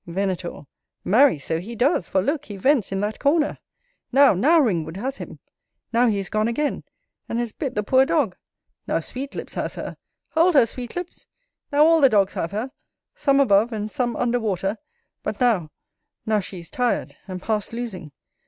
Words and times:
Venator. 0.07 0.63
Marry! 1.03 1.37
so 1.37 1.59
he 1.59 1.75
does; 1.75 2.07
for, 2.07 2.23
look! 2.23 2.45
he 2.45 2.57
vents 2.57 2.91
in 2.91 3.01
that 3.01 3.19
corner. 3.19 3.59
Now, 4.11 4.33
now, 4.33 4.59
Ringwood 4.59 4.97
has 4.97 5.17
him: 5.17 5.37
now, 5.93 6.07
he 6.07 6.17
is 6.17 6.27
gone 6.27 6.47
again, 6.47 6.83
and 7.29 7.37
has 7.37 7.51
bit 7.51 7.75
the 7.75 7.83
poor 7.83 8.03
dog. 8.07 8.35
Now 8.87 8.97
Sweetlips 8.97 9.53
has 9.53 9.75
her; 9.75 9.97
hold 10.29 10.55
her, 10.55 10.65
Sweetlips! 10.65 11.27
now 11.71 11.85
all 11.85 12.01
the 12.01 12.09
dogs 12.09 12.33
have 12.33 12.49
her; 12.51 12.71
some 13.13 13.39
above 13.39 13.71
and 13.71 13.91
some 13.91 14.15
under 14.15 14.39
water: 14.39 14.79
but, 15.21 15.39
now, 15.39 15.69
now 16.25 16.39
she 16.39 16.57
is 16.57 16.71
tired, 16.71 17.17
and 17.27 17.39
past 17.39 17.71
losing. 17.71 18.11